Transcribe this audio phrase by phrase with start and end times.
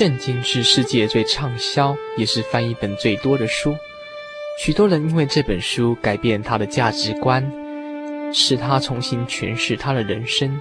[0.00, 3.76] 圣经是世界最畅销，也是翻译本最多的书。
[4.58, 7.52] 许多人因为这本书改变他的价值观，
[8.32, 10.58] 使他重新诠释他的人生。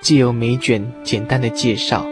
[0.00, 2.06] 借由每卷简单的介绍，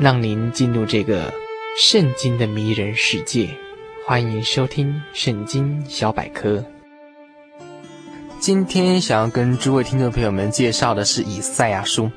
[0.00, 1.32] 让您进入这个
[1.78, 3.48] 圣经的迷人世界。
[4.04, 6.56] 欢迎收听《圣经小百科》。
[8.40, 12.10] 今天想要跟诸位听众朋友们介绍的是以赛亚书。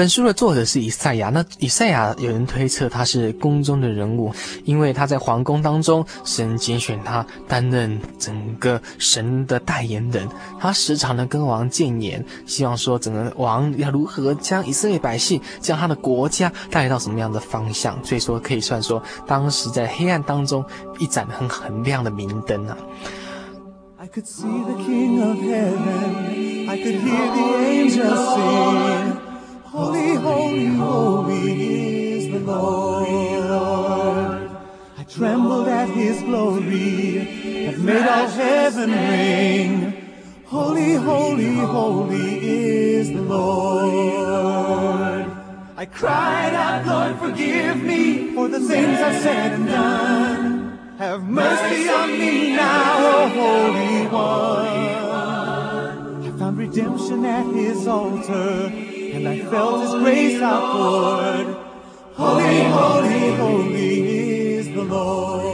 [0.00, 1.28] 本书的作者是以赛亚。
[1.28, 4.32] 那以赛亚有人推测他是宫中的人物，
[4.64, 10.26] 因为他在皇宫当中，神拣选他担任整个神的代言人。
[10.58, 18.02] 他时常的跟王谏言，希望说整个王要如何将以色列百姓，将他的国家带到什么样的方向。
[18.02, 20.64] 所以说，可以算说当时在黑暗当中
[20.98, 22.74] 一盏很很亮的明灯啊。
[23.98, 29.29] I could see the King of Heaven, I could hear the angels sing.
[29.70, 33.06] Holy, holy, holy is the Lord.
[34.98, 39.94] I trembled at his glory that made all heaven ring.
[40.46, 44.50] Holy, holy, holy is the Lord.
[45.76, 50.78] I cried out, Lord, forgive me for the things I've said and done.
[50.98, 55.04] Have mercy on me now, O Holy One.
[56.24, 58.72] I found redemption at his altar.
[59.20, 61.54] And I felt His grace outpoured.
[62.14, 65.49] Holy, holy, holy is the Lord.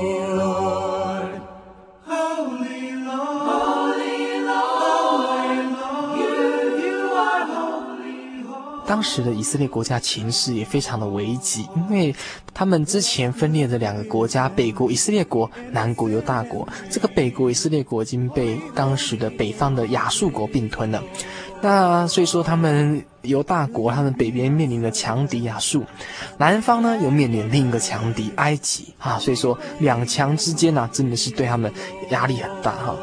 [8.87, 12.15] 当时的以色列国家情势也非常的危急，因为
[12.55, 16.67] 他们之前分裂的两个国家，北国以色列国，南国犹大国。
[16.91, 21.03] 这个北国以色列国已经被当时的北方的亚述国并吞了。
[21.63, 25.83] 那所以说，他们犹大国，他们北边面临的强敌亚述，
[26.39, 29.19] 南方呢又面临另一个强敌埃及啊。
[29.19, 31.73] 所以说，两强之间呢、啊，真的是对他们
[32.11, 32.95] 压力很大哈。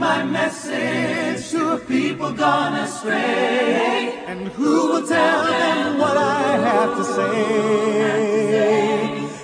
[0.00, 4.24] My message to a people gone astray?
[4.26, 8.48] And who will tell them what I have to say?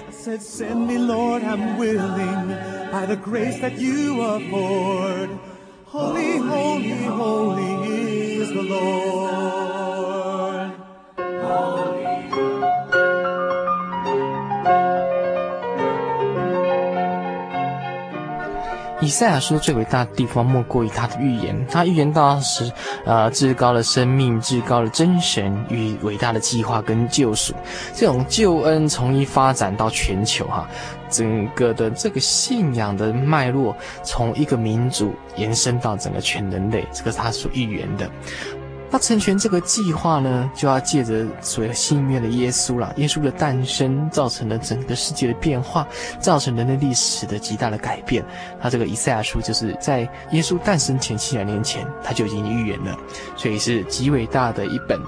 [0.09, 2.49] I said, Send me, Lord, I'm willing,
[2.91, 5.39] by the grace that you afford.
[5.85, 7.93] Holy, holy, holy
[8.41, 9.46] is the Lord.
[19.07, 22.73] 以赛亚说最伟大的地方莫过于他的预言，他预言到是
[23.05, 27.55] 呃至高的生命、至高的真神与伟大的计划跟救赎，
[27.95, 30.69] 这种救恩从一发展到全球哈。
[31.09, 38.11] 整个的这个信仰的脉络，从一个民族延伸到整个全人类，这个是他所预言的。
[38.91, 42.93] 那成全这个计划呢，就要借着所谓新约的耶稣啦。
[42.97, 45.87] 耶稣的诞生，造成了整个世界的变化，
[46.21, 48.25] 造成人类历史的极大的改变。
[48.61, 52.97] 他这个以赛亚书，就是在耶稣诞生前七百年前，他就已经预言了，
[53.37, 55.01] 所以是极伟大的一本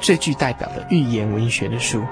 [0.00, 2.02] 最具代表的预言文学的书。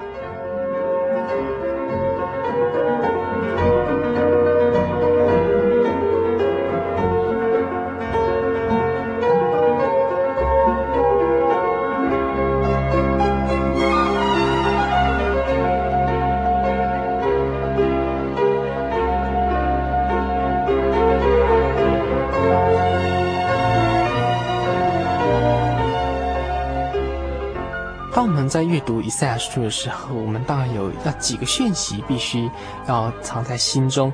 [28.72, 32.50] 阅读以赛亚书的时候，我们当然有要几个讯息必须
[32.88, 34.10] 要藏在心中。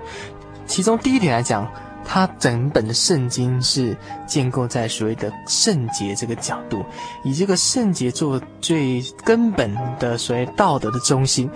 [0.67, 1.71] 其中第一点来讲，
[2.05, 3.97] 它整本的圣经是
[4.27, 6.85] 建构在所谓的圣洁这个角度，
[7.23, 11.49] 以这个圣洁做最根本的所谓道德的中心。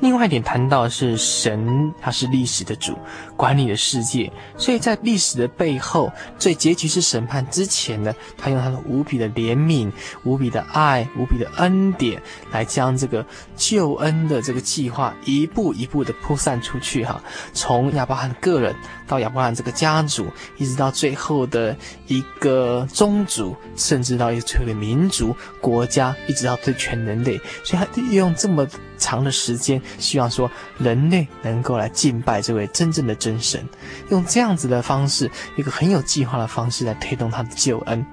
[0.00, 2.96] 另外一点谈到的是神，他是历史的主，
[3.36, 9.90] 管理的世界，所以在历史的背后，最结局是审判之前呢，他用他的无比的怜悯、
[10.24, 12.22] 无比的爱、无比的恩典，
[12.52, 13.24] 来将这个
[13.56, 17.20] 救恩的这个计划一步一步的铺散出去哈，
[17.52, 18.74] 从亚伯拉罕个人
[19.06, 20.26] 到亚伯拉罕这个家族，
[20.58, 28.66] 一直到最后的一个宗族，甚至到一个最后的民族国家，一直到对全人类，所以他用这么
[28.98, 29.80] 长的时间。
[29.98, 33.66] 希望说人类能够来敬拜这位真正的真神，
[34.10, 38.04] 用这样子的方式，一个很有计划的方式来推动他的救恩。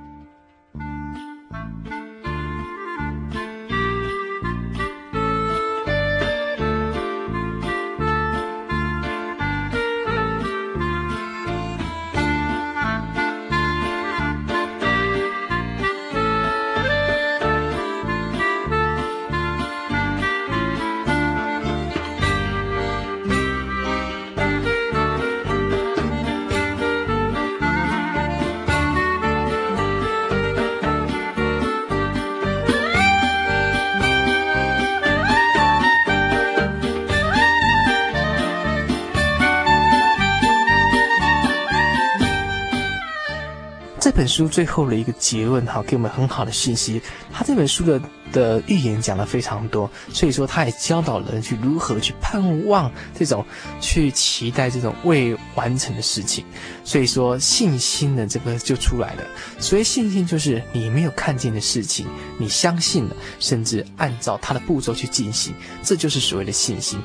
[44.15, 47.01] 本书最后的一个结论哈，给我们很好的信息。
[47.33, 48.01] 他这本书的
[48.31, 53.45] 的预言讲了非常多，所以说他也教导人去如何去盼望这种，
[53.81, 56.45] 去期待这种未完成的事情。
[56.85, 59.23] 所以说信心的这个就出来了。
[59.59, 62.07] 所以信心就是你没有看见的事情，
[62.37, 65.53] 你相信了，甚至按照他的步骤去进行，
[65.83, 66.99] 这就是所谓的信心。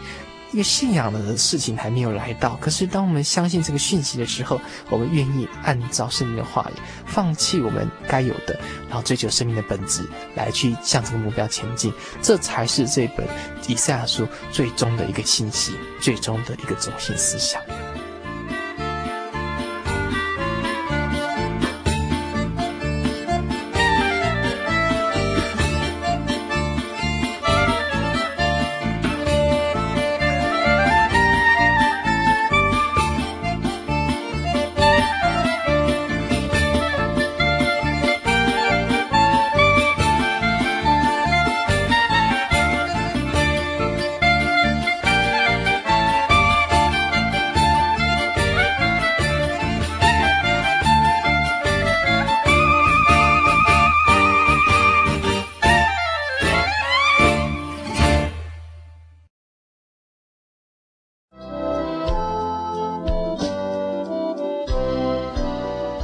[0.52, 8.58] 一个信仰的事情还没有来到，可是当我们相信这个讯息的时候，我们愿意按照圣经的话语，放弃我们该有的，
[8.88, 10.04] 然后追求生命的本质，
[10.34, 13.26] 来去向这个目标前进，这才是这本
[13.68, 17.62] 以赛亚书最终的一个信息，最终的一个中心思想。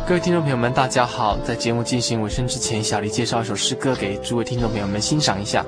[0.08, 1.36] 各位听众朋友们，大家好！
[1.38, 5.66] 在节目进行尾声之前，小黎介绍一首诗歌给诸位听众朋友们欣赏一下。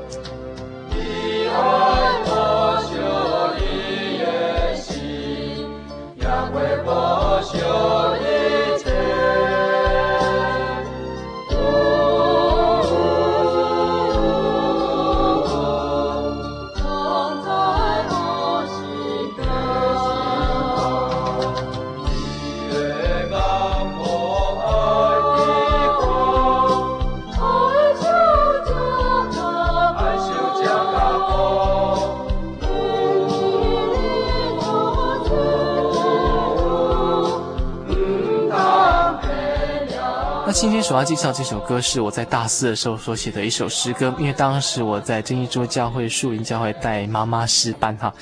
[40.61, 48.13] 今天所要介绍这首歌是我在大四的时候所写的一首诗歌，因为当时我在真耶稣教会树林教会带妈妈诗班哈，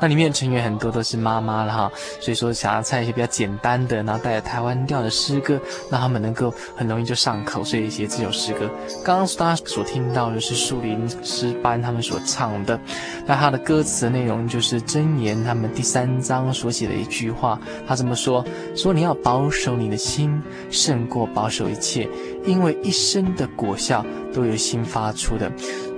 [0.00, 5.60] 那里面的成员很多都是妈妈了哈，所以说想要唱一些比较简单的，然后带着台湾调的诗歌，
[5.90, 8.70] 让他们能够很容易就上口，所以写这首诗歌。
[9.04, 12.78] 刚刚大家所听到的是树林诗班他们所唱的，
[13.26, 18.44] 那他的歌词内容就是箴言他们第三章所写的一句话，他这么说：
[18.76, 22.08] 说你要保守你的心，胜过保守一切。
[22.44, 25.50] 因为一生的果效都由心发出的，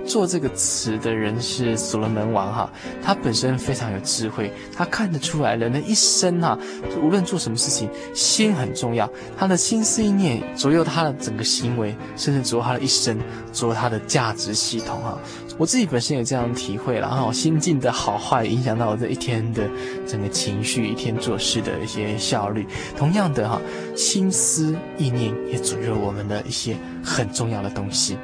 [0.07, 2.71] 做这个词的人是所罗门王哈，
[3.03, 6.57] 他本身非常有智慧，他看得出来人的一生哈，
[7.03, 13.19] 无论做什么事情，心很重要，他的心思意念左右他的整个行为，甚至左右他的一生，
[13.51, 15.19] 左右他的价值系统哈。
[15.57, 19.67] 我自己本身有这样的体会了哈，心境的好坏影响到我这一天的
[20.07, 22.65] 整个情绪，一天做事的一些效率。
[22.95, 23.59] 同样的哈，
[23.95, 28.17] 心思意念也左右我们的一些很重要的东西。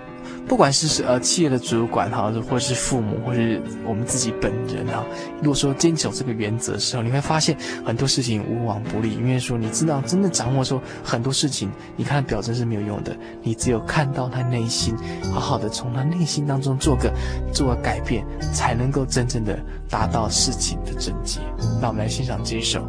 [0.47, 5.03] 不管是是呃企业的主管哈，或者是父母，或是我们自己本人哈，
[5.39, 9.13] 如果说坚守这个原则的时候，你会发现很多事情无往不利。
[9.13, 14.95] 因为说你知道真的掌握说很多事情，你看表征是没有用的，你只有看到他内心，
[15.33, 17.11] 好好的从他内心当中做个
[17.51, 19.57] 做个改变，才能够真正的
[19.89, 21.39] 达到事情的症结。
[21.81, 22.85] 那我们来欣赏这一首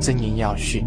[0.00, 0.84] 真言要训。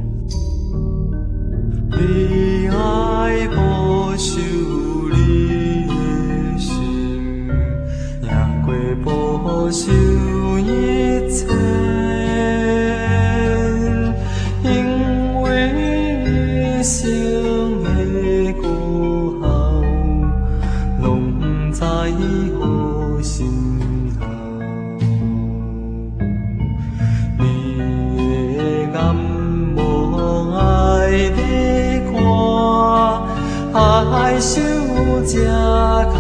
[36.12, 36.16] 看，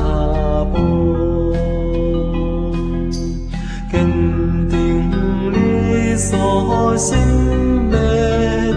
[5.53, 6.29] 爱守
[6.97, 7.01] 这。
[7.01, 7.17] 心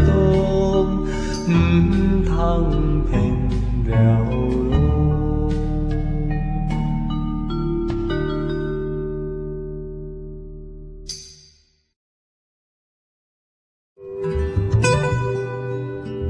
[0.06, 0.08] 动
[1.46, 1.52] 唔
[2.24, 2.32] 通
[3.10, 3.12] 骗
[3.84, 3.92] 了
[4.24, 4.32] 路。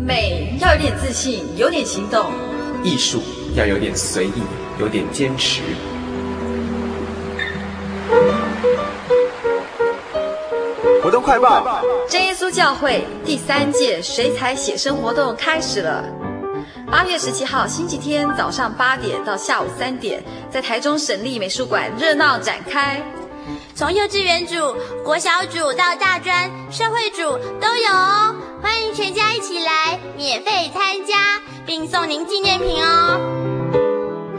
[0.05, 2.33] 美要有点自信，有点行动；
[2.85, 3.23] 艺术
[3.55, 4.43] 要有点随意，
[4.79, 5.63] 有点坚持。
[11.03, 16.05] 活动快报：真耶稣教会第三届水彩写生活动开始了。
[16.87, 23.03] 八月十七号星期天早上八点到下午三点，在台中省立美术馆热闹展开。
[23.75, 24.55] 从幼稚园组、
[25.05, 31.15] 国小组到大专、社会组都有哦，欢迎全家一起来，免费参加，
[31.67, 33.21] 并送您纪念品哦。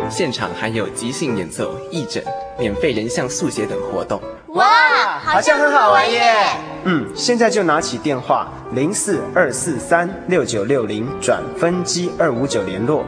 [0.10, 2.24] 现场还有即兴演奏、义诊、
[2.60, 4.22] 免费人像速写等活动。
[4.50, 6.48] 哇，好像很好玩耶！
[6.86, 13.04] 嗯，现在就拿起电话零四二四三六九六零转分机二五九联络，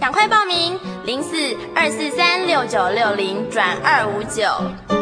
[0.00, 4.99] 赶快报名零四二四三六九六零转二五九。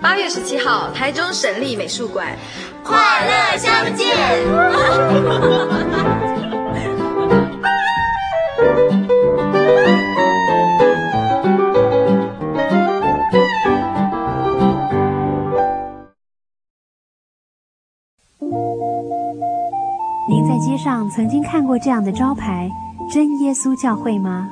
[0.00, 2.36] 八月十七号，台中省立美术馆，
[2.84, 4.06] 快乐相见。
[20.28, 22.68] 您在街上曾经看过这样的招牌
[23.12, 24.48] “真耶稣教会”吗？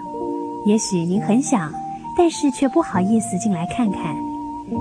[0.66, 1.72] 也许您很想，
[2.18, 4.16] 但是却不好意思进来看看。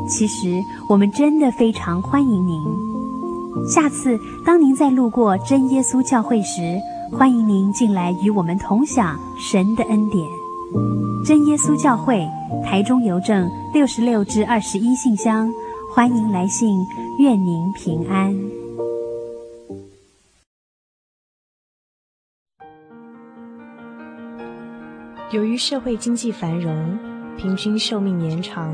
[0.08, 2.62] 其实我们真的非常欢迎您。
[3.70, 6.80] 下次当您再路过真耶稣教会时，
[7.12, 10.27] 欢迎您进来与我们同享神的恩典。
[11.25, 12.27] 真耶稣教会，
[12.63, 15.50] 台中邮政六十六至二十一信箱，
[15.94, 16.86] 欢迎来信，
[17.20, 18.36] 愿您平安。
[25.32, 26.98] 由于社会经济繁荣，
[27.38, 28.74] 平均寿命延长。